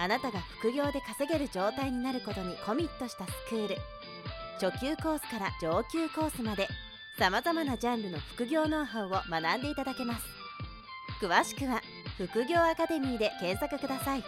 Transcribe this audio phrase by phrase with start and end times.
[0.00, 3.76] あなたが副業で稼げる状態になることにコミットしたスクール
[4.58, 6.68] 初級コースから上級コースまで
[7.18, 10.24] さまざまなジャンルの副業ノウハウを学んでいただけます
[11.20, 11.82] 詳しくは
[12.16, 14.24] 副業アカデミーで検索ください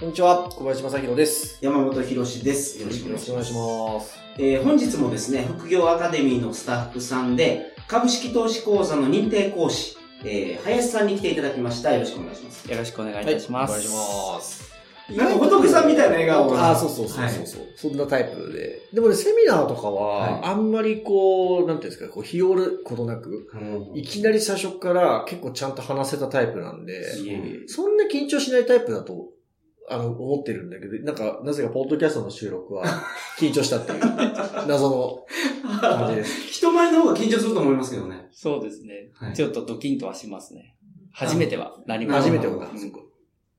[0.00, 1.58] こんにちは、小林正宏です。
[1.60, 2.80] 山本博史です。
[2.80, 3.52] よろしくお願いします。
[3.52, 4.16] ます。
[4.38, 11.92] えー本日もですね、副業アカデミーのスタッフさんで、株式投資講座の認定講師、えー林さんに来ていただきました。
[11.92, 12.70] よろしくお願いします。
[12.70, 13.70] よろしくお願いいたします。
[13.72, 14.67] お願いします。
[15.16, 16.68] なんか仏さんみたいな笑顔が。
[16.68, 18.82] ああ、そうそうそうそうそう、そんなタイプで。
[18.92, 27.04] でもね、セミナーとかは、あんまりこう、なんていうんですか、こう、日和ることなく、うんいきなり最初から結構ちゃんと話せたタイプなんで、
[27.66, 29.28] そんな緊張しないタイプだと、
[29.90, 32.84] あの、思ってるんだけど、なんか、なぜかポッドキャストの収録は
[33.40, 34.00] 緊張したっていう、
[34.66, 35.26] 謎の
[35.80, 36.40] 感じです。
[36.52, 38.28] 人前の方が緊張すると思いますけどね。
[38.30, 40.76] そうですね、はいちょっとドキンとはしますね。
[41.12, 42.30] 初めてはなりま初す。
[42.30, 42.92] めてもなんですよ。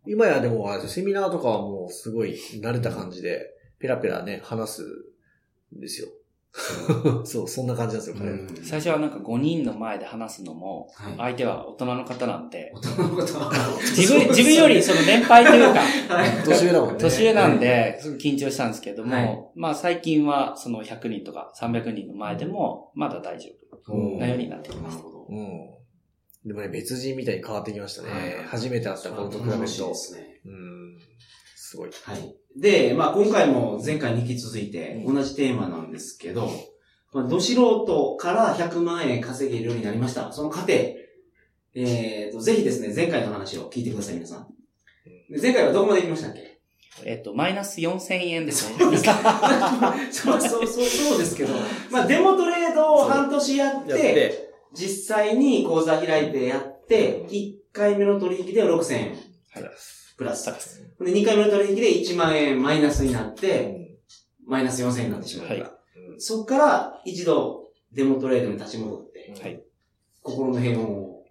[0.05, 3.45] 今やでも、セミナーとかはもうすごい慣れた感じで、
[3.79, 4.81] ペラペラね、話す
[5.75, 6.07] んですよ。
[7.25, 8.31] そう、そんな感じなんですよ、彼。
[8.31, 11.15] うん最初はなんか5人の前で話すのも、はい。
[11.17, 16.29] 相手は大人の方なんで、大人のことは自分、自分よりその年配というか、はい。
[16.43, 16.95] 年上だもんね。
[16.99, 23.49] 年上なんで、すごい緊張したんですけども、はいまあ最近はその100人とか300人の前でも、まだ大丈
[23.89, 25.03] うん夫なようになってきました。
[25.03, 25.27] なるほど。
[25.29, 25.78] うん。
[26.45, 28.09] でもね、別人みたいに変わってきましたね。
[28.09, 29.67] はい初めて会った頃と比べるとで。
[29.67, 30.41] すね。
[30.45, 30.97] うん。
[31.55, 31.89] すごい。
[32.03, 32.35] はい。
[32.57, 36.49] で、まあ今回も前回に引き続いて同じテーマなんですけど、
[37.11, 40.31] まあ、ど素人から100万円稼げるようになりました。
[40.31, 40.73] その過程。
[41.75, 44.47] えーと、ぜひですね、前回の話を聞いてください、皆さん。
[45.29, 46.59] で前回はどこまで行きましたっけ？
[47.05, 48.77] えっと、マイナス4000円ですね。
[50.11, 51.53] そうそうそう、そうですけど。
[51.91, 59.09] まあデモトレードを半年やって、実際に講座開いてやって、1回目の取引では6000円。
[59.09, 59.19] はい
[60.17, 60.51] プラス。
[60.51, 63.97] ですで、2回目の取引で1万円マイナスになって、
[64.45, 65.61] マイナス4000円になってしまうから。
[65.61, 65.71] はい
[66.21, 69.61] そっから一度デモトレードに立ち戻って、はい
[70.21, 71.23] 心の平穏を、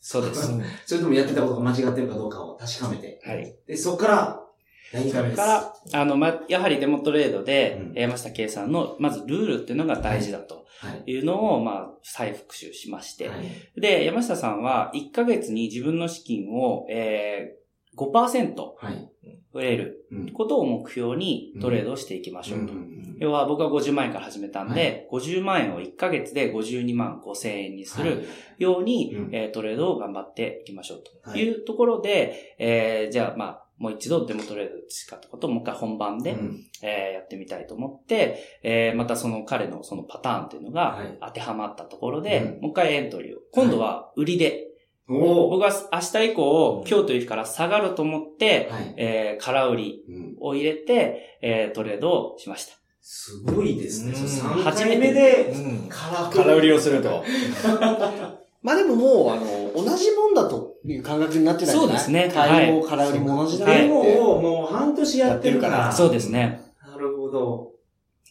[0.00, 0.50] そうです。
[0.86, 3.56] それともやってたことが間違ってるかどうかを確かめて、はい。
[3.66, 4.43] で、そっから、
[4.92, 5.36] 第2回目です。
[5.36, 11.12] から、あの、ま、やはりデモトレードで、うん山下圭さんの、まずルールっていうのが大事だとはい。
[11.12, 13.80] いうのを、まあ、再復習しまして、はい。
[13.80, 19.10] で、山下さんは1ヶ月に自分の資金を、えー、5%はい。
[19.54, 22.72] 増えるうんことを目標にトレードをしていきましょうと。
[22.72, 28.26] うん要は僕は50万円から始めたんで、は50万円を1ヶ月で52万5千円にする
[28.58, 43.40] ように、うんえートレードを頑張っていきましょうとはいいうところで、えーじゃあまあ、もう一度デモトレードで培ったことをもう一回本番で、うんえーやってみたいと思って、えーまたその彼のそのパターンっていうのがはい当てはまったところで、うんもう一回エントリーを。
[43.52, 44.68] 今度は売りで、
[45.08, 48.94] お僕は明日以降、今日という日から下がると思って、はい。
[48.96, 52.74] えー空売りうんを入れて、えートレードをしました。
[53.00, 54.12] すごいですね。
[54.12, 55.88] うんそう3初めてで、うん。
[55.88, 57.24] 空空売りをすると。
[58.64, 61.88] まあでももう、あの、同じもんだという感覚になってないんじゃない？
[61.88, 63.88] そうですね買いも空売りも同じだねデって。
[63.88, 65.92] モをもう半年やってるから。
[65.92, 66.60] そうですね。
[66.84, 67.70] なるほど。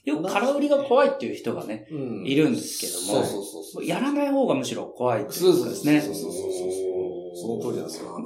[0.03, 3.85] よく空売りが怖いっていう人がね、うんいるんですけども、そうそうそうそう。
[3.85, 6.01] やらない方がむしろ怖いっていそうですね。
[6.01, 7.61] そうそうそうそう。
[7.61, 8.19] その通りなんですよ。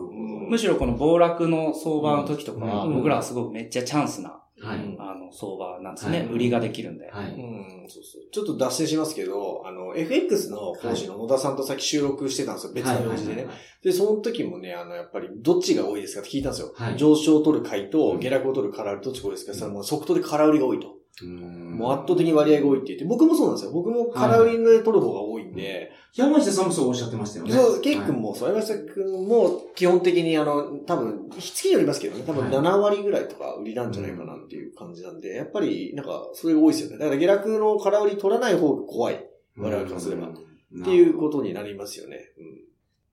[0.50, 4.29] むしろこの暴落の相場の時とかは、うん僕らはすごくめっちゃチャンスな、
[4.62, 4.79] はい。
[4.97, 6.19] あの、相場なんですね。
[6.19, 7.12] はい売りができるんで。
[7.12, 7.31] はい。
[7.31, 8.31] うん、そうそう。
[8.31, 12.73] ちょっと脱線しますけど、あの、FX の講師の野田さんとさっき収録してたんですよ。
[12.73, 13.47] 別の用事でね。
[13.84, 16.73] で、その時もね、あの、やっぱり、どっちが多いですかって聞いたんですよ。
[16.75, 20.98] はい上昇を取る買いと、下落を取る空売りどっちが多いですかそしたらもう即答で空売りが多いと。
[21.25, 23.71] もう圧倒的に割合が多いって言って、僕もそうなんですよ。
[23.71, 27.54] 僕も空売りで取る方が多いんで、山下さんもそうおっしゃってましたよね。
[27.54, 36.98] そう、ケイ君はいも、そう、山下君も基本的にあの、多分、月によりますけどね、多分はい7割ぐらいとか売りなんじゃないかなっていう感じなんで、やっぱり、なんか、それが多いですよね。
[37.00, 39.25] だから下落の空売り取らない方が怖い。
[39.57, 40.33] 我々からすればうん
[40.81, 42.31] っていうことになりますよね。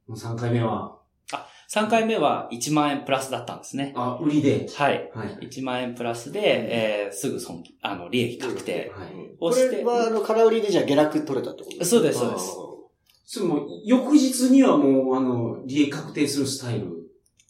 [0.09, 0.99] もう3回目は、
[1.71, 3.93] 3回目は1万円プラスだったんですね。
[3.97, 4.69] あ、売りで。
[4.75, 5.11] はい。
[5.15, 5.39] はい。
[5.49, 6.41] 1万円プラスで、
[7.07, 8.93] えー、すぐ損、あの、利益確定。
[8.95, 9.09] はい。
[9.39, 12.57] こをしてれは、あの、空売りでじゃあ下落取れたってことそうですそうです
[13.27, 16.89] それもう、翌日にはもう、あの、利益確定するスタイル。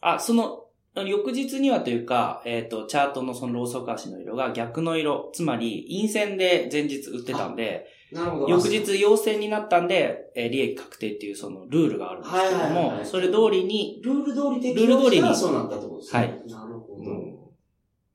[0.00, 0.60] あ、その、
[0.94, 8.48] 翌日にはというか、えっ、と、チャートのそのローソク足の色が逆の色、つまり陰線で前日売ってたんで、なるほど。
[8.48, 16.20] 翌日陽線になったんで、えー利益確定っていうそのルールがあるんですけどはいはいはいはも、いそれ通りに、ルール通り適ルール通りにそうなったってことですね。
[16.20, 17.52] はいなるほど。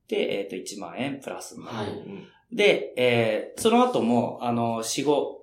[0.07, 2.55] で、えっ、と、1万円プラスになるはい。
[2.55, 5.38] で、えーその後も、あの、4、5、5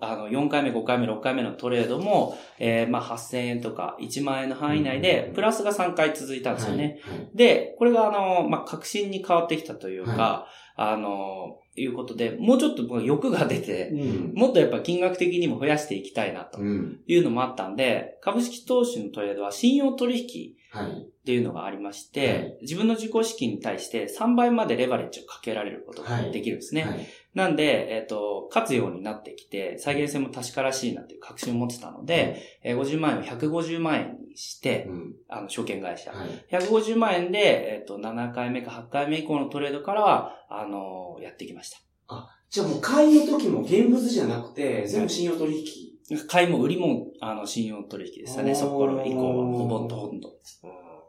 [0.00, 7.00] あの、4回目、5回目、6回目のトレードも、えーまあ、8000円とか1万円の範囲内で、プラスが3回続いたんですよね。
[7.02, 7.30] はい。
[7.34, 14.32] で、これがあの、まあ、確信に変わってきたというか、はあの、いうことで、もうちょっと欲が出て、うん。
[14.34, 17.00] もっとやっぱ金額的にも増やしていきたいなとうん。
[17.06, 20.90] いうのもあったんで、株式投資のトレードは信用取引はい。
[20.90, 20.94] っ
[21.24, 26.82] ていうのがありまして、はい自分の自己資金に対して3倍までレバレッジをかけられることができるんですね。
[26.82, 27.06] はい。
[27.38, 35.14] なんで、えっ、と、勝つようになってきて、再現性も確からしいなっていう確信を持ってたので、えー50万円を150万円にして、うん。
[35.28, 36.10] あの、証券会社。
[36.10, 36.28] はい。
[36.50, 41.78] 150万円で、えっ、と、7回目か8回目以降のトレードからは、あのやってきました。
[42.50, 45.64] じゃあもう買いの時も現物じゃなくて、全部信用取
[46.10, 46.26] 引？
[46.26, 50.32] 買いも売りも、あの、信用取引でしたね、そこから以降は、ほぼんとほとんど。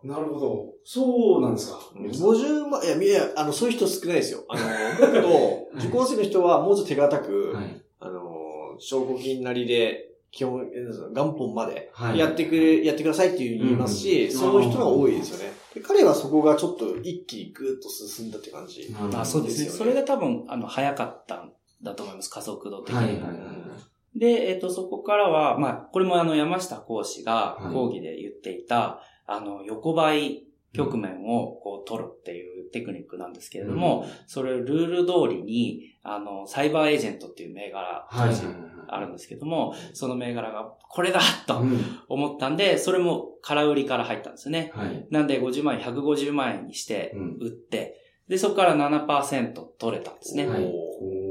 [0.03, 0.65] なるほど。
[0.85, 1.79] そうなんですか。
[1.95, 4.45] 50万、いや、いや、あの、そういう人少ないですよ。
[4.47, 4.63] あの、
[4.99, 7.81] だけど、受講生の人はもうちょっと手堅く、はい。
[7.99, 12.19] あの、証拠金なりで、基本、えー元本まではい。
[12.19, 15.53] やってくれ、やってくださいっていうふうに言いますし、うんその人が多いですよね。
[15.73, 18.91] で彼はそこがちょっと一気にグーッと進んだって感じ。
[18.91, 19.69] なるほどあ、そうですね。
[19.69, 22.97] それが多分、あの、早かったんだと思います、加速度的に。
[22.97, 24.19] はいはいはい。
[24.19, 30.43] で、えっ、と、そこからは、まあ、これもあの、山下講師がはい講義で言っていた、あの、横ばい
[30.73, 38.29] 局面をこう取るっていうテクニックなんですけれども、それをルール通りに、あの、サイバーエージェントっていう銘柄、はい。
[38.29, 38.41] 当時
[38.87, 41.79] あるんですけども、その銘柄が、これだとうん。
[42.07, 44.71] 思ったんで、それも空売りから入ったんですよね。
[44.75, 45.07] はい。
[45.11, 47.37] なんで50万円、150万円にしてうん。
[47.39, 47.95] 売って、
[48.27, 50.47] で、そこから7%取れたんですね。
[50.47, 50.71] はい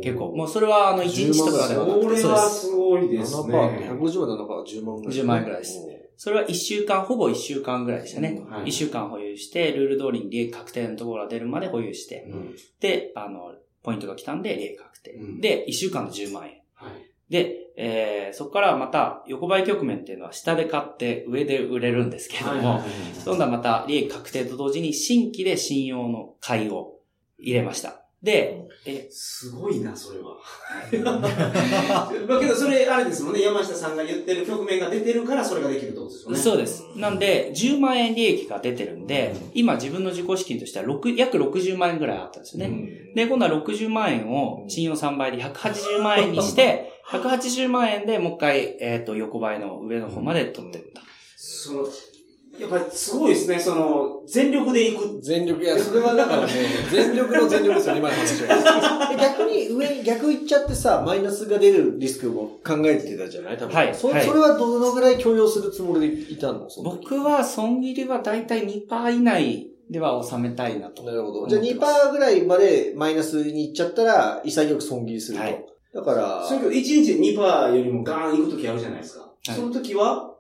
[0.01, 0.31] 結構。
[0.31, 2.27] もうそれはあの1日とかではなくて、それそうです。
[2.29, 3.91] はすごいです7%、ね。
[3.91, 5.19] 150万なのか10万ぐらい。
[5.19, 5.87] 10万円ぐらいです
[6.19, 8.43] それは1週間、ほぼ1週間ぐらいでしたね。
[8.51, 12.57] はい1週間保有して、ルール通りに利益確定のところが出るまで保有して、うん。
[12.81, 13.55] で、あの、
[13.85, 15.13] ポイントが来たんで利益確定。
[15.13, 16.61] うんで、1週間で10万円。
[16.75, 17.09] はい。
[17.31, 22.83] で、えー、そこからまた横ばい局面っていうのは下で買って上で売れるんですけれども、
[23.25, 26.97] 今度はまた利益確定と同時に新規で信用の買いを
[27.39, 28.03] 入れました。
[28.25, 30.37] で、え、すごいな、それは。
[32.27, 33.43] だけど、それ、あれですもんね。
[33.43, 36.39] 山下さんが言ってる局面が出てるから、それができるってことですよね。
[36.39, 36.85] そうです。
[36.97, 43.13] なんで、10万円利益が出てるんで、今自分の自己資金としては6約60万円ぐらいあったんですよね。
[43.15, 51.03] で、今度は60万円を信用3倍で180万円にして、180万円でもう一回、えっ、と、横ばいの上の方まで取ってった。
[51.37, 51.89] その、
[52.61, 53.59] やっぱりすごいですね。
[53.59, 55.21] その、全力で行く。
[55.23, 56.53] 全力、いや、それはだからね、
[56.93, 59.17] 全力の全力ですよ、今の話は。
[59.17, 63.57] 逆に上に逆行っちゃってさ、マイナスが出るリスクを考えてたじゃない？
[63.57, 63.73] 多分。
[63.73, 66.67] そはいはいそれはどのぐらい許容するつもりでいたの？
[66.83, 71.03] 僕は損切りはだいたい2%以内では収めたいなと。
[71.05, 71.47] なるほど。
[71.49, 75.45] じゃあ2%ぐらいまでマイナスに行っちゃったら、潔く損切りすると。
[75.45, 75.65] はい
[75.95, 79.27] だから、それけど、1日2%よりもガーン行くときあるじゃないですか。
[79.49, 80.31] いその時は、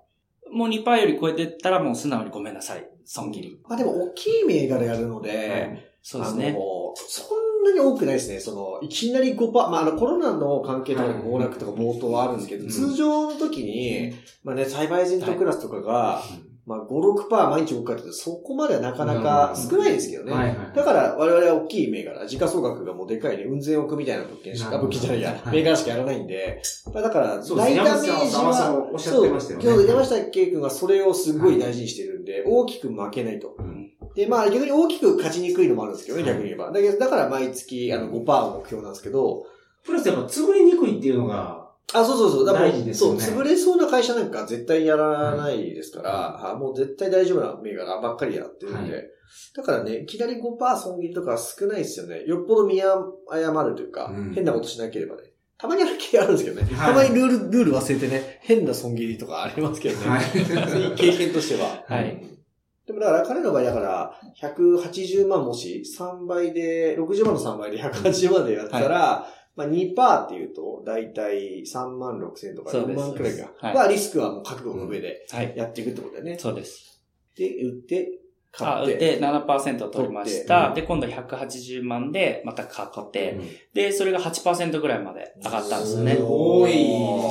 [0.53, 2.89] もう2%より超えてったらもう素直にごめんなさい。
[3.05, 3.59] 損切り。
[3.69, 6.57] まあでも大きい銘柄やるので、そうですね。
[6.97, 8.41] そんなに多くないですね。
[8.41, 16.23] その、いきなり5%、まあ、あの、コロナの関係とかで暴落とか暴騰はあるんですけど、うん通常の時に、まあね、サイバーエージェントクラスとかが、
[16.69, 16.87] まあ、5、
[17.29, 20.57] 6%毎日動くかっていうと、そこまではなかなか少ないですけどね。
[20.77, 24.89] だから、我々は大きい銘柄、時価総額がもうでかいね、運善億みたいな物件しか、なるほど。
[24.91, 25.57] 物件じゃないやは、い。
[25.57, 29.29] 銘柄しかやらないんで、まあだから、大ダメージはそう、
[29.63, 33.55] 今日山下圭君がそれをすごい大事にしてるんで、大きく負けないと。
[33.59, 36.73] うんで、まあ逆に大きく勝ちにくいのもあるんですけどね、はい逆に言えば。
[36.73, 39.47] だけど、だから毎月、あの、5%を目標なんですけど、
[39.85, 41.58] プラスやっぱ潰れにくいっていうのが、
[41.95, 42.47] あ、そうそうそう。
[42.47, 49.03] だからもう大事ですそう、潰れそうな会社なんか絶対やらないですから、あもう絶対大丈夫な銘柄ばっかりやってるんで、は
[49.57, 52.25] だからね、いきなり5%損切りとか少ないですよね。
[52.27, 55.23] よっぽど見誤るというか、うん変なことしなければね。
[55.57, 56.69] たまにある気あるんですけどね。
[56.75, 60.09] はいたまにルール、ルール忘れてね、変な損切りとかありますけどね。
[60.09, 60.41] はいそう
[60.81, 61.85] いう経験としては。
[61.87, 62.39] はい
[62.87, 69.27] でもだから彼の場合だから、180万もし3倍で、60万の3倍で180万でやったら、
[69.59, 73.51] まあ2%っていうと、だいたい3万6千とか4そうです万くらいが。
[73.59, 75.53] はいまあリスクはもう覚悟の上ではい。
[75.57, 76.39] やっていくってことだよね。
[76.39, 77.03] そうです。
[77.35, 78.09] で、売って、
[78.61, 80.73] あ、売って7%取りました。
[80.75, 83.39] で、今度180万でまた買って、
[83.75, 86.23] で、それが8%ぐらいまで上がったんですよねす。
[86.23, 86.73] ごい。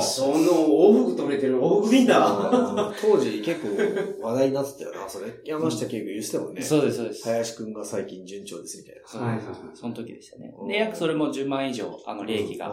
[0.02, 5.26] その、往復取れてる、往復ビンダ当時結構話題になってたよな、それ。
[5.44, 6.62] 山下圭吾言ってたもんね。
[6.62, 7.24] そうです、そうです。
[7.24, 9.26] 林くんが最近順調ですみたいな。
[9.26, 9.56] はいはいはい。
[9.74, 10.54] その時でしたね。
[10.68, 12.72] で、約それも10万以上、あの、利益が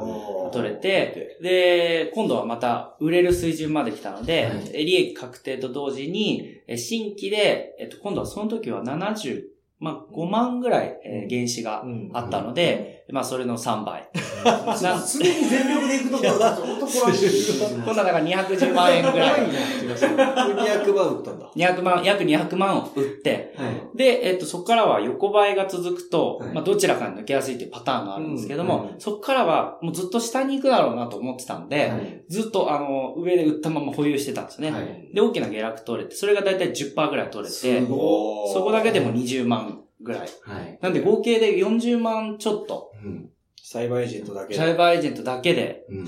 [0.52, 9.44] 取れて、で、今度はまた売れる水準まで来たので、はいえ利益確定と同時に、新規で、えっと、今度はその時は70、
[9.80, 14.10] まあ、5万ぐらい、えー原資がうんあったので、まあ、それの3倍。
[14.82, 17.62] なんすでに全力で行くところだと男らしい。
[17.62, 19.42] 今度はだから210万円ぐらい。
[19.42, 21.52] 200万売ったんだ。
[21.56, 23.98] 200万、約200万を売って、はい。
[23.98, 34.72] で、えっと、そこからは横ばいが続くと、はいまあ、どちらかに抜けやすいというパターンがあるんですけども、そこからはもうずっと下に行くだろうなと思ってたんで、はいずっとあの、上で売ったまま保有してたんですね。
[34.72, 37.88] はいで、大きな下落取れて、それがだいたい10%ぐらい取れて、そ
[38.64, 39.75] こだけでも20万
[40.06, 40.30] ぐらい。
[40.44, 40.80] はい。
[40.82, 43.30] なんで合計で40万ちょっと、うん。
[43.62, 44.56] サイバーエージェントだけで。
[44.56, 46.08] サイバーエージェントだけで、うん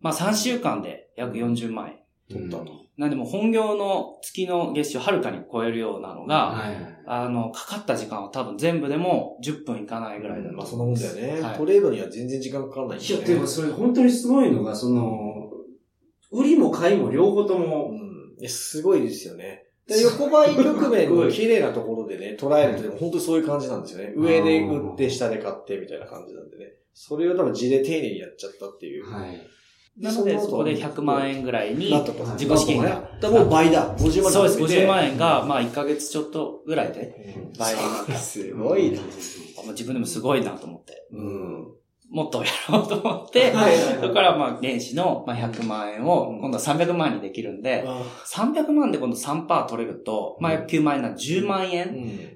[0.00, 2.00] まあ3週間で約40万円。
[2.30, 2.86] 取ったと。
[2.96, 6.76] なんでもう本業の月の月収をはるかに超えるようなのが、はい。
[7.06, 10.56] あの、かかった時間は多分全部でも10分いかないぐらいだと。
[10.56, 13.26] まあそんなもんだよね、はいトレードには全然時間かかんないんだいや。
[13.26, 15.50] でもそれ本当にすごいのが、その、
[16.32, 18.48] 売りも買いも両方とも、うん。
[18.48, 19.64] すごいですよね。
[19.90, 24.12] で横ばい局面の綺麗なところでね、捉えるとでも本当にそういう感じなんですよね。
[24.16, 26.72] 上で売って下で買ってみたいな感じなんでね。
[26.94, 29.10] それを多分地で丁寧にやっちゃったっていう。
[29.10, 29.40] はい。
[29.98, 33.10] なので、そこで100万円ぐらいに自己資金が。
[33.20, 33.96] だもう倍だ。
[33.96, 35.12] 50万そうです、50万円。
[35.12, 38.14] 円が、まあ1ヶ月ちょっとぐらいで倍になった。
[38.16, 39.00] すごいな。
[39.72, 41.06] 自分でもすごいなと思って。
[41.12, 41.79] うん。
[42.10, 47.84] もっとやろうと思って、はいそこからまあ原資のまあ100万円を今度は300万にできるんで、
[48.26, 51.92] 300万で今度3%取れると、まあ約9万円な10万う円ん。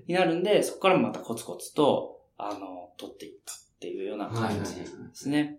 [0.07, 5.59] になるんで、そこからまたコツコツと、あの、取っていったっていうような感じですね。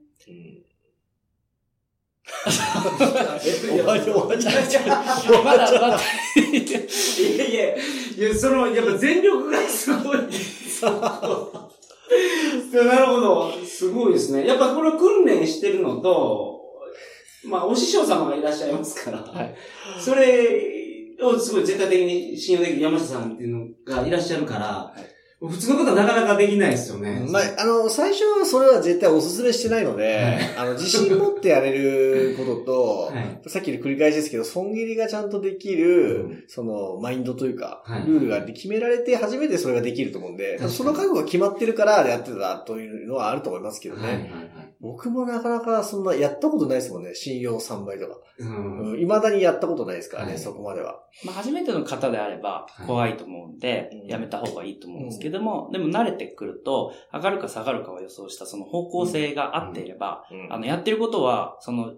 [2.25, 4.43] 終わり終わり
[5.43, 5.99] まだ、まだ、
[6.37, 7.77] いやいや、い
[8.31, 10.17] や、その、やっぱ全力がすごい。
[12.83, 13.51] なるほど。
[13.65, 14.45] すごいですね。
[14.45, 16.61] やっぱこれ訓練してるのと、
[17.47, 19.55] まあ、お師匠様がいらっしゃいますから、はい
[19.99, 20.75] それ
[21.21, 24.93] をすごい絶対的に信用できる山下さんっていうのがいらっしゃるから、
[25.47, 27.25] 普通のことはなかなかできないですよね。
[27.29, 44.01] まあ、あの、最初はそれは絶対お勧めしてないので、はいあの、自信持ってやれることと、はいさっきの繰り返しですけど、損切りがちゃんとできる、その、マインドというか、はいルールが決められて初めてそれができると思うんで、その覚悟が決まってるからやってたというのはあると思いますけどね。
[44.01, 44.64] はいはいはい。
[44.85, 48.17] 僕もなかなかそんな、やったことないですもんね、信用3倍とか。
[48.37, 48.79] うん。
[48.91, 50.39] うん、未だにやったことないですからね、はい。
[50.39, 50.99] そこまでは。
[51.23, 52.87] まあ、初めての方であればはい。
[52.87, 54.07] 怖いと思うんで、うん。
[54.07, 60.53] やめた方がいいと思うんですけども、でも慣れてくると、上がるか下がるかを予想したその方向性が合っていれば、うん。
[60.53, 61.93] あの、やってることは、その、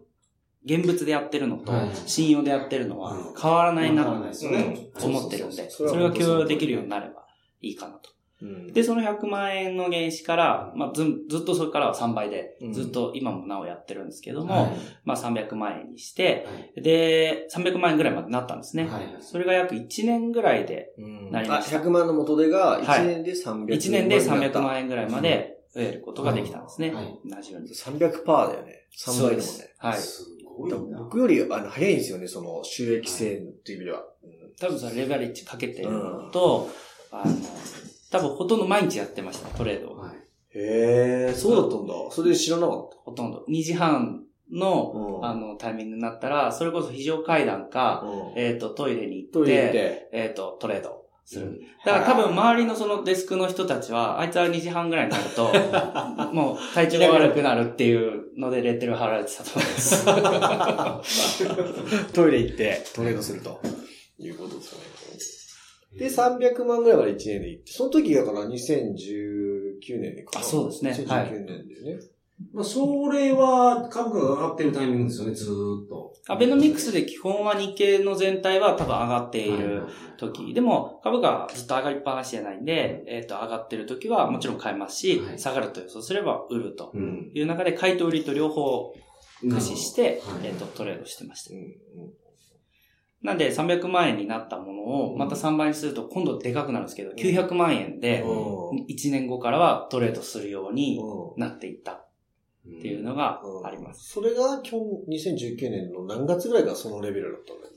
[0.63, 3.34] 現物でやってるのとはい、信用でやってるのはうん。
[3.39, 7.25] 変わらないなと思ってるんで、それが許容できるようになれば
[7.62, 8.16] いいかなと。
[8.41, 14.72] うんで、その100万円の原資から、まあ、ずんずっとそれからは3倍でう、んずっと今もなおやってるんですけども、はい
[15.06, 18.88] まあ300万円にして、はいで、300万円ぐらいまでなったんですね。
[18.88, 23.65] はいそれが約1年ぐらいで、うんなりましたあ100万の元手がはい1年で300万。
[23.65, 26.94] 1年で300万円ぐらいまで増えることができたんですね。
[26.94, 27.70] はい同じように。
[27.70, 28.86] 300%だよね。
[28.98, 29.70] 3倍だもんね。
[29.77, 30.00] はい。
[30.98, 34.03] 僕よりあの早いんですよね、その収益性という意味では。
[34.60, 36.70] 多分それレバレッジかけてるのと、
[37.12, 37.36] あの、
[38.12, 39.98] 多分ほとんど毎日やってました、トレードを。
[39.98, 41.94] はいへえ、そうだったんだ。
[42.10, 43.46] それで知らなかっほとんど。
[43.48, 47.70] 2時半の、うんあの、タイミングになったら、それこそ非常階段た。
[47.70, 50.10] か、うんえっ、と、トイレに行っって、て。
[50.14, 51.48] えっ、と、トレードする。
[51.48, 55.54] うんだから多分周りのそのデスクの人たちは、あいつは2時半ぐらいになると、
[56.34, 61.46] もう体調が悪くなるっていうのでレッテル貼られてたと思います。
[62.14, 63.62] トイレ行ってトレードすると
[64.20, 65.37] いうことですよね。
[65.98, 70.46] で、300万ぐらいまで1年で行って、その時だから2019年でかな。
[70.46, 70.92] あそうですね。
[70.92, 72.00] 2019はい年だよね。
[72.54, 76.13] まあ、それは株価が上がってるタイミングですよね、ずーっと。
[76.27, 79.84] アベノミクスで基本は日経の全体は多分上がっている
[80.20, 80.54] 時。
[80.54, 85.39] でも株価はずっと上がりっぱなしじゃないんで、えっ、と、上がってる時はもちろん買えますし、はい。
[85.39, 86.92] 下がると予想すれば売ると。
[86.94, 87.32] うん。
[87.34, 88.94] いう中で買いと売りと両方
[89.42, 90.48] 駆使して、はい。
[90.48, 91.56] えっ、と、トレードしてました。
[91.56, 91.75] うん
[93.27, 98.25] なんで300万円になったものをまた3倍にすると今度でかくなるんですけど、900万円でう
[98.74, 98.86] ん。
[98.86, 101.41] 1年後からはトレードするようにうん。
[101.41, 101.91] なっていった。
[101.91, 102.00] っ
[102.81, 104.10] ていうのがあります。
[104.13, 104.79] それが今
[105.10, 107.74] 日2019年の何月ぐらいがそのレベルだったんだよ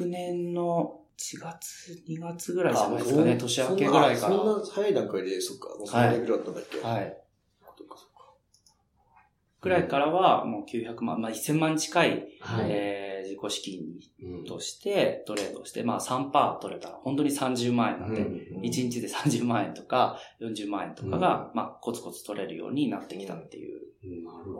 [0.00, 4.34] ？2019年の1月、2月ぐらいじゃないですかね、年明けぐらいから。
[4.36, 6.78] そんな早い段階で、そっか、もうそんなレベルだったんだっけ？
[6.80, 7.16] はい。
[7.76, 8.32] そっかそっか。
[9.60, 12.08] ぐらいからは、もう900万、まあ1000万近い、
[12.40, 12.66] はい。
[12.70, 13.03] えー
[13.34, 13.80] 自己資金
[14.22, 23.80] うんとしてトレードをして、まあ3%取れたら本当に30万円なんで、うん1日で30万円とか40万円とかが、まあコツコツ取れるようになってきたっていう。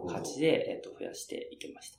[0.09, 1.99] 感じで、えっ、と、増やしていきました。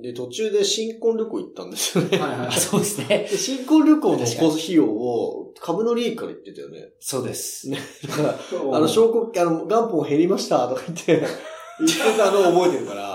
[0.00, 2.18] で、途中で新婚旅行行ったんですよね。
[2.18, 3.06] はいはいあ、そうですね。
[3.06, 6.88] で新婚旅行の費用を株の利益から言ってたよね。
[6.98, 7.68] そうです。
[7.68, 7.78] ね。
[8.08, 8.38] だから、
[8.76, 11.26] あの、証拠、あの、元本減りましたとか言って、
[11.80, 13.11] 言ってたのを覚えてるから、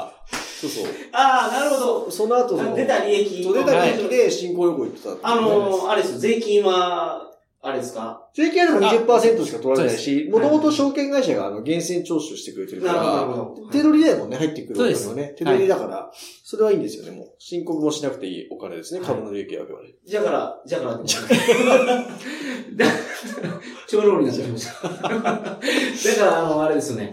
[0.62, 0.86] そうそう。
[1.12, 2.12] ああ、なるほど。
[2.12, 3.44] その後の、出た利益。
[3.44, 7.24] 出た利益で新婚旅行行ってたってあの、あれですよ、税金は、
[7.60, 8.24] あれですか？
[8.36, 13.70] 税金はでも20%しか取られないし、もともと証券会社があの、源泉徴収してくれてるかなるほど、なるら、ほど。
[13.72, 15.34] 手取りだもんね、入ってくるお金そうはね。
[15.38, 16.12] 手取りだから、
[16.44, 17.28] それはいいんですよね、もう。
[17.40, 19.88] 申告もしなくていいお金ですね、はい株の利益はあくまで。
[20.06, 21.00] じゃから、じゃから、
[23.88, 24.88] 長老になってきました。
[24.94, 25.60] だか
[26.26, 27.12] ら、あの、あれですよね。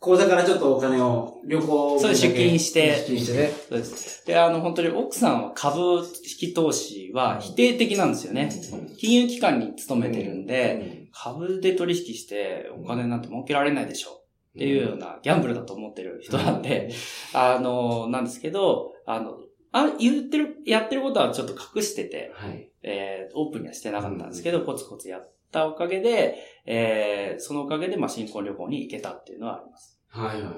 [0.00, 3.52] 口座からちょっとお金を旅行そう出金して出金してね。
[3.68, 4.26] そうです。
[4.26, 8.50] で、あの、本当に奥さんは株式投資は否定的なんですよね。
[8.98, 14.22] 金融機関に勤めてるんで、株で取引してお金なんて儲けられないでしょ。
[14.56, 16.90] っていうようなギャンブルだと思ってる人なんで、
[17.34, 19.38] あの、なんですけど、あの、
[19.70, 22.70] あ、言ってる、やってることはちょっと隠してて、はい。
[22.82, 30.00] えー、オープンにはしてなかったんですけど、コツコツやったおかげで、えー、そのおかげで、まあ、新婚旅行に行けたっていうのはあります。
[30.08, 30.52] はいはい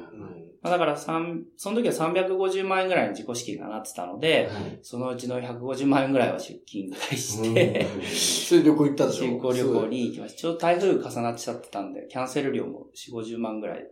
[0.63, 4.79] まあ、だから、三その時は350万円ぐらいの自己資金がなってたので、はい。
[4.83, 9.25] そのうちの150万円ぐらいは出金ぐらいして、それで旅行行ったでしょ？
[9.25, 10.39] 新婚旅行に行きました。
[10.39, 13.87] ちょうど台風重なっちゃってたんで、キャンセル料も4、50万ぐらい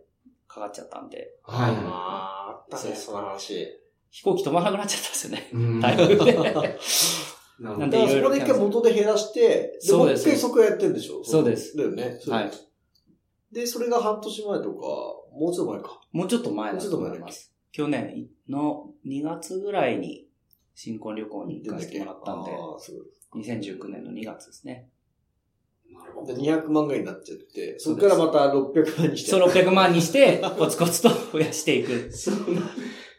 [0.47, 3.67] かかっちゃったんで、はいはああ、あったね、その話。
[4.09, 5.49] 飛行機止まらなくなっちゃったんですよね。
[5.51, 5.55] い。
[5.55, 6.79] うん台風で。
[7.61, 11.23] なだからそこで一回元で減らして、でそうですもう一回そこやってんでしょ？
[11.23, 12.19] そうですだよね。
[12.27, 12.51] はい。
[13.51, 16.01] で、それが半年前とか、もうちょっと前か。
[16.11, 17.53] もうちょっと前だと思います。
[17.71, 20.27] 去年の2月ぐらいに
[20.73, 22.91] 新婚旅行に行かせてもらったんで、あーす
[23.29, 24.89] ごい2019年の2月ですね。
[25.87, 26.33] でなるほど。
[26.33, 29.31] 200万ぐらいになっちゃって、そこからまた600万にして。
[29.31, 32.11] そう、600万にして、コツコツと増やしていく。
[32.11, 32.61] そんな、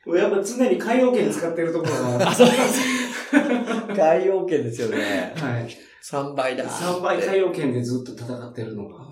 [0.06, 2.30] もうやっぱ常に海洋圏使ってるところが。
[2.30, 2.80] あ、そうです。
[3.94, 5.32] 海洋圏ですよね。
[5.36, 5.68] はい。
[6.02, 6.64] 3倍だ。
[6.64, 9.02] 3倍海洋圏でずっと戦ってるのが。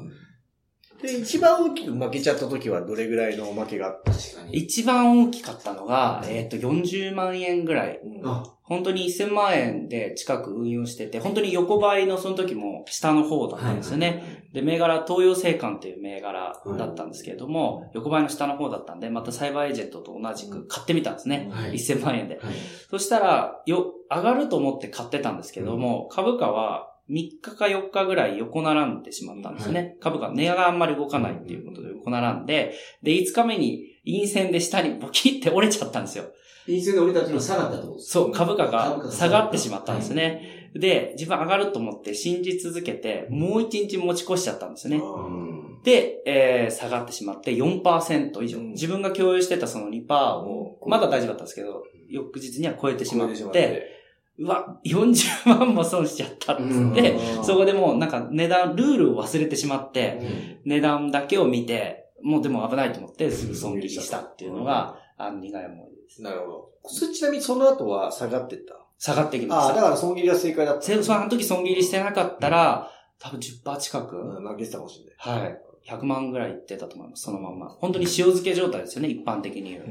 [1.03, 4.59] で、一番大きく負けちゃった時はどれぐらいの負けがあった確かに。
[4.59, 8.01] 一番大きかったのが、えっ、と、40万円ぐらい。
[8.23, 14.40] あ、本当に1000万円で近く運用してて、本当に横ばいのその時も下の方だったんですよね。
[14.53, 21.49] で、銘柄、東洋生還っていう銘柄だったんですけれども、横ばいの下の方だったんで、またサイバーエージェントと同じく買ってみたんですね。
[21.53, 21.75] はい。
[21.75, 22.37] 1000万円で。
[22.37, 22.55] はい。
[22.91, 29.97] そしたら、よ、上がると思って買ってたんですけども、株価は3日か4日ぐらい横並んでしまったんですね。
[30.01, 36.25] 株価、値があんまり動かないっていうことで横並んで、で、5日目に陰線で下にボキって折れちゃったんですよ。
[36.67, 40.60] 陰線で降りたっていうのは下がったとそう、株価が下がってしまったんですね。
[40.75, 44.97] で、自分上がると思って信じ続けて、もう1日持ち越しちゃったんですね。
[44.99, 45.79] うん。
[45.83, 48.59] で、えー、下がってしまって4%以上。
[48.59, 53.99] うん自分が共有してたその2%を、まだ大丈夫だったんですけど、翌日には超えてしまって、
[54.39, 60.21] うわ、40万も損しちゃったっつって、うんそこでもうなんか値段、ルールを忘れてしまって、
[60.65, 66.23] 値段だけを見て、もうでも危ないと思ってすぐ損切りしたっていうのが、あの苦い思いです。
[66.23, 66.71] なるほど。
[67.13, 68.75] ちなみにその後は下がってった？
[69.01, 69.75] 下がってきまああ、した。
[69.77, 70.83] だから損切りは正解だった。
[70.83, 75.43] せその時損切りしてなかったら、多分10%近く、うん負けてたかもしれない。
[75.43, 75.61] はい。
[75.89, 77.71] 100万ぐらいいってたと思います、そのまんま。
[77.71, 79.85] 本当に塩漬け状態ですよね、一般的に言う。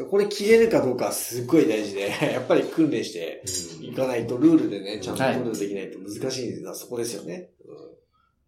[0.00, 0.08] うん。
[0.10, 3.42] これ切れるかどうかはすっごい大事で、 やっぱり訓練して
[3.80, 7.50] いかないと、ルールでね、ちゃんとコントロールできないと難しいのはそこですよね。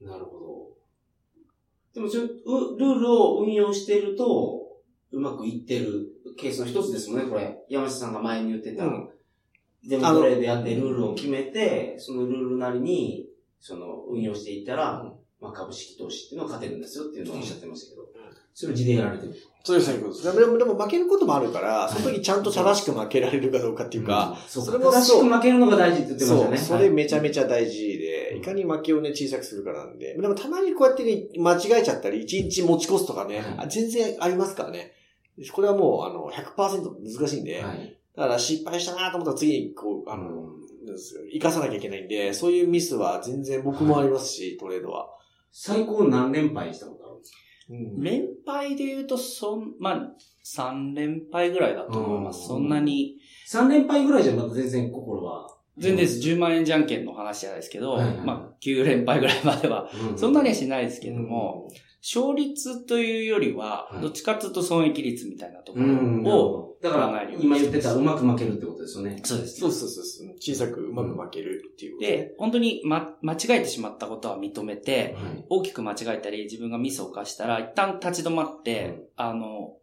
[0.01, 0.69] なるほど。
[1.95, 4.67] でもちょ、うルールを運用していると、
[5.13, 7.57] うまくいってるケースの一つですもんね、これ。
[7.69, 8.85] 山下さんが前に言ってた。
[8.85, 9.09] うん
[9.87, 13.27] デモトレードやってルールを決めて、そのルールなりに、
[13.61, 18.09] その、運用していったら、うんまあ、株式投資っていうのは勝てるんですよっていうのをおっしゃってましたけど、
[18.55, 19.37] それを地でやられてる。
[19.63, 26.59] そうです、そういうことでも、でも負けることもあるから、その時ちゃんと正しく負けられるかどうかっていうか、それも正しく負けるのが大事って言ってましたそう、ね。
[26.59, 30.17] それめちゃめちちゃ大事で、いかに負けをね、小さくするかなんで。
[30.17, 34.93] でもたまにこうやってね、間違えちゃったり、1日持ち越すとかね、全然ありますからね。
[35.53, 37.98] これはもう、あの、100%難しいんで、はい。
[38.19, 40.49] だから失敗したなと思ったら次に、こう、あの、
[41.33, 45.09] 生かさなきゃいけないんで、そういうミスは全然僕もありますし、トレードは。
[45.53, 47.39] 最高何連敗したことあるんですか？
[47.71, 50.13] うん連敗で言うと、そん、まあ、
[50.47, 52.41] 3連敗ぐらいだと思います。
[52.41, 52.49] うん。
[52.49, 55.47] そんなに、3連敗ぐらいじゃまだ全然心は。
[55.77, 56.19] 全然です。
[56.27, 58.17] 10万円じゃんけんの話じゃないですけど、はいはい。
[58.17, 60.19] はいまあ、9連敗ぐらいまでは、うん。
[60.19, 61.69] そんなにはしないですけども、
[62.11, 66.23] 勝率というよりはは、いどっちかというと損益率みたいなとこうん。
[66.23, 69.21] ろを、だから、今言ってたうまく負けるってことですよね。
[69.25, 69.61] そうです。
[69.61, 70.29] そうそうそうそう。
[70.39, 72.17] 小さくうまく負けるっていうことね。
[72.17, 75.45] で、本当に、ま、間違えてしまったことは認めて、はい。
[75.51, 79.77] 大きく間違えたり、自分がミスを犯したら、一旦立ち止まって、うんあの、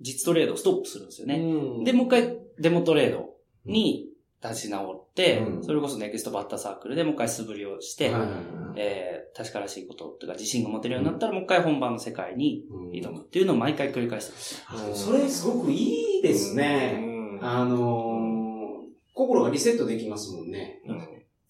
[0.00, 1.36] 実トレードをストップするんですよね。
[1.36, 3.30] うんで、もう一回デモトレード
[3.64, 4.05] に
[4.42, 8.40] 立ち直って、うんそれこそネクストバッターサークルでもう一回素振りをして、はいはいはい
[8.76, 14.64] えー確からしいこととか自信が持てるようになったら、もう一回本番の世界にうん挑むっていうのを毎回繰り返してます。
[14.66, 16.98] あそれすごくいいですね。
[16.98, 20.80] うんあのー、心がリセットできますもんね。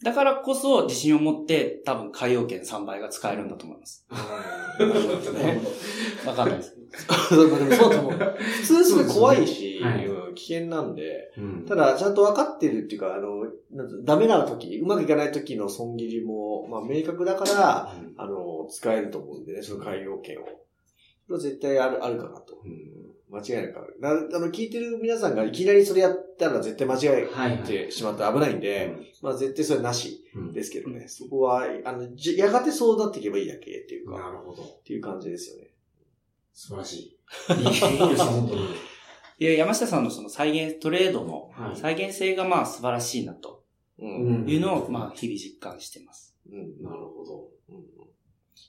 [0.03, 4.07] だからこそ自信を持って多分海洋圏3倍が使えるんだと思います。
[4.79, 5.61] ね。
[6.27, 6.77] わかんないです。
[7.29, 8.13] そうでもそうだと思う。
[8.39, 9.81] 普通すごい怖いし、
[10.35, 13.47] 危険なんで、うんただ、ちゃんと分かってるっていうか、あの、
[14.05, 20.45] ダメな時、うまくいかない時の損切りも、まあ、明確だから、あの、使えると思うんでね、その海洋圏を。
[20.45, 22.61] それは絶対ある、あるかなと。
[22.65, 23.97] うん間違いなくある。
[24.01, 31.07] なあの、聞いてる皆さんがいきなりそれやったら絶対間違はいえてしまって危ないんで、まあ絶対それなしうんですけどね。
[31.09, 34.63] そこは、あの、じやがてそうなっていけばいいだけっていうか、なるほど。
[34.63, 35.71] っていう感じですよね。
[36.53, 37.17] 素晴らしい。
[37.53, 37.91] いいいいですよ、
[38.27, 38.61] 本当に。
[39.39, 43.63] いや、山下さんのその再現、トレードのはい再現性がまあ素晴らしいなと
[43.99, 46.35] いうのをまあ日々実感してます。
[46.51, 46.83] うん。
[46.83, 47.56] なるほど。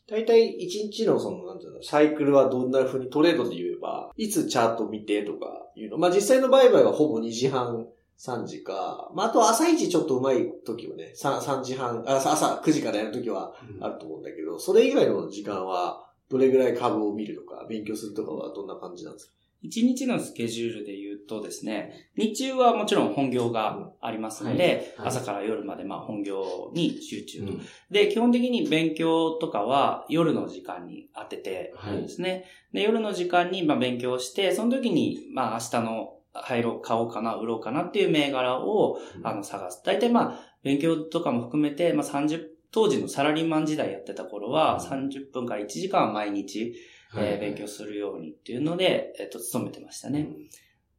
[0.09, 5.97] うん大体一日のその、なんていうの、サイクルはどんな風にトレードで言えば、いつチャート見てとかいうの。
[5.97, 9.11] まあ実際の売買はほぼ2時半、3時か。
[9.13, 19.33] まああと朝一ちょっとうまい時はね、3, 3時半、あ朝朝9時からやる時はあると思うんだけど、それ以外の時間は、どれぐらい株を見るとか、勉強するとかはどんな感じなんですか？
[19.61, 27.51] 一日のスケジュールで言うとですね、日中はもちろん本業がありますので、はいはい朝から夜までまあ本業に集中と。
[27.53, 32.45] うんで、基本的に勉強とかは夜の時間に当ててるんですね。
[32.73, 39.81] で、夜の時間にまあ勉強して、その時にまあ明日の入ろう、買おうかな、売ろうかなっていう銘柄をあの探す。
[39.85, 46.75] 大体まあ勉強とかも含めて、まあ30、当時のサラリーマン時代やってた頃は30分から1時間は毎日、
[47.15, 50.27] えー勉強するようにっていうので、えっと、勤めてましたね。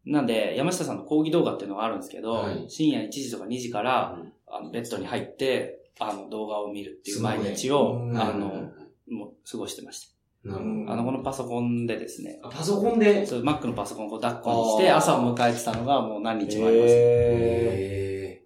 [0.07, 2.65] なんで、山下さんの講義動画っていうのがあるんですけど、はい。
[2.69, 4.33] 深夜1時とか2時から、うん。
[4.47, 8.19] あのベッドに入って、あの、動画を見るっていう毎日を、うん。
[8.19, 8.71] あの、
[9.11, 10.09] もう過ごしてまし
[10.47, 10.51] た。
[10.51, 10.51] あ
[10.97, 13.27] の、このパソコンでですね、パソコンで？
[13.27, 16.95] そう Mac のパソコンを抱っこにして、朝を迎えてたのがもう何日もあります。
[16.95, 18.43] へ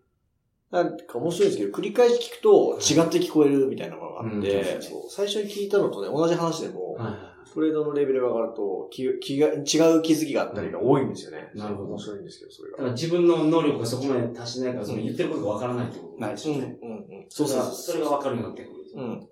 [0.73, 0.75] ー。
[0.75, 4.83] なんか面白いですけど、繰り返し聞くと違って聞こえるみたいなのがあって、うん。
[4.83, 5.03] そう。
[5.11, 9.63] 最初に聞いたのとね、同じ話でも、はいトレードのレベルが上がると気気が、違う
[10.03, 11.51] 気づきがあったりが多いんですよね。
[11.55, 12.77] なるほど面白いんですけど、それが。
[12.79, 16.79] だから自分の能力がそこまで達してないから、その言ってることがわからないってことないですよね。
[16.83, 16.97] うんうん。
[16.97, 17.65] うそうそう。
[17.73, 18.85] それがわかるようになってくる。
[18.95, 19.29] うん。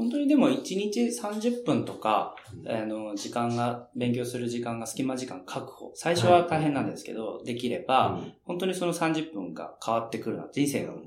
[0.00, 2.34] 本当にでも1日30分とか、
[2.66, 5.92] あの、時間が、勉強する時間が隙間時間確保。
[5.94, 10.48] 最初は大変なんですけど、できれば、うん本当にその30分が変わってくるな。
[10.50, 11.02] 人生がもう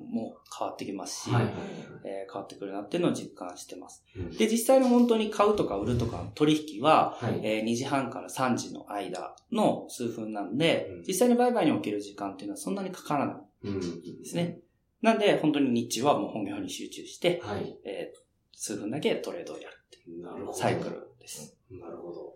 [0.57, 1.53] 変わってきますし、はいはい
[2.05, 4.05] えー変わってくるなっていうのを実感してます。
[4.15, 7.39] うんで、実際の本当に買うとか売るとかの取引は、はい。
[7.43, 13.79] えー2時半から3時の間の数分なんで、うん実際に売買における時間っていうのはそんなにかからないうん
[14.21, 14.59] ですね。
[15.01, 17.75] なんで、本当に日中はもう本業に集中して、はい。
[17.83, 18.22] えー
[18.55, 20.57] 数分だけトレードをやるっていうなるほど。
[20.57, 21.55] サイクルです。
[21.71, 22.33] なるほど。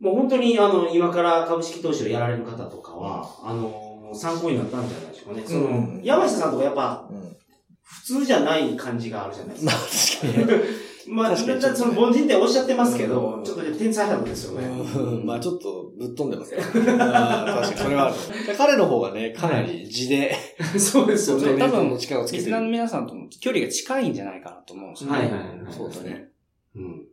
[0.00, 5.46] もう本当に、あの、今から株式投資をやられる方とかは、あの、参考になったんじゃないでしょうかね。
[5.46, 7.36] その、うん山下さんとかやっぱ、うん。
[7.82, 9.78] 普通じゃない感じがあるじゃないですまか。
[9.78, 10.62] あ確かに。
[11.08, 14.66] まあ、その凡人っておっしゃってますけど、うんちょっと天才肌ですよね。
[14.66, 16.62] うんまあちょっとぶっ飛んでますね。
[17.00, 18.14] あー確かにそれはある。
[18.56, 20.34] 彼の方がね、かなり地で、
[20.78, 21.58] そうですよね。
[21.58, 22.72] 多分の力をつけてリスナーのる。
[22.72, 25.18] 皆さんとも距離が近いんじゃないかなと思うんですよね。
[25.18, 25.48] はいはいはい。
[25.72, 26.28] そうですね。
[26.74, 27.06] うん。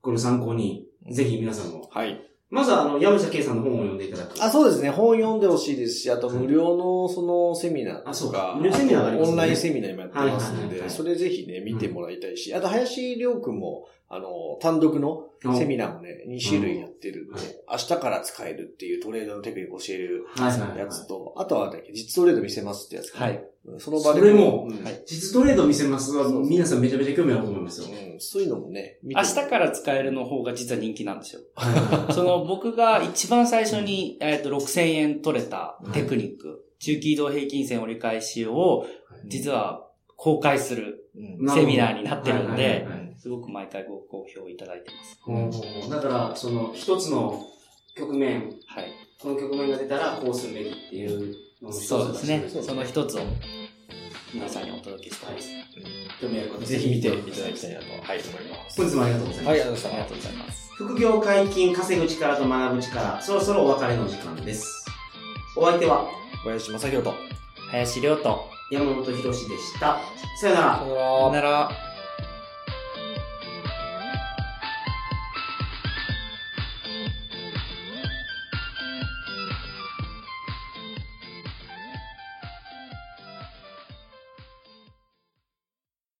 [0.00, 1.88] これを参考に、ぜひ皆さんも。
[1.90, 2.20] はい。
[2.50, 4.42] まずは、あの、山下圭さんの本を読んでいただく。
[4.42, 4.90] あ、そうですね。
[4.90, 15.24] 本読んでほしいですし、あと無料のそのセミナーあそうとか、か無料セミナーがありますねオンラインセミナー今やってますんで、それぜひね、見てもらいたいし、あと林亮君も、あの、単独の
[15.58, 23.44] セミナーもね、2種類やってるんで、明日から使えるっていうトレードのテクニックを教えるはいはいはいやつと、あとは、実トレード見せますってやつかなはい。
[23.78, 24.68] その場でそれも
[25.06, 27.88] 実トレード見せますは、皆さんめちゃめちゃ興味あると思いますよ。
[27.88, 28.20] うん。
[28.20, 31.42] そういうのもね、明日から使えるの方が実は人気なんですよ。
[31.56, 38.86] は その僕が一番最初に、えっと6000円取れたテクニック、中期移動平均線折り返しを
[39.26, 41.10] 実は公開する
[41.54, 42.86] セミナーになってるんはいで
[43.18, 44.90] すごく毎回ご好評いただいて
[45.26, 45.90] ます。
[45.90, 47.42] だから、その、一つの
[47.96, 48.92] 局面、はい。
[49.18, 52.44] この局面が出たらこうするべきっていうのそうですね。
[52.48, 53.22] その一つを
[54.34, 55.48] 皆さんにお届けしたいです。
[56.20, 58.80] 興味ある方ぜひ見ていただきたいなと、はい、思います。
[58.82, 59.46] 本日もありがとうございます。
[59.46, 60.70] はい、ありがとうございます。
[60.74, 64.84] 副業解禁、稼ぐ力と学ぶ力、そろそろお別れの時間です。
[65.56, 66.06] お相手は
[66.42, 67.14] 林正宏と。
[67.70, 70.00] 林亮と、山本博史でした。
[70.36, 70.78] さよなら。
[70.78, 71.93] さよなさよなら。